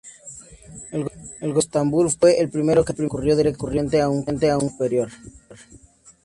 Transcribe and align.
El 0.91 1.03
gobierno 1.03 1.53
de 1.53 1.59
Estambul 1.59 2.09
fue 2.09 2.39
el 2.39 2.49
primero 2.49 2.83
que 2.83 2.91
recurrió 2.93 3.35
directamente 3.35 4.01
a 4.01 4.09
una 4.09 4.25
corte 4.25 4.59
superior. 4.67 5.09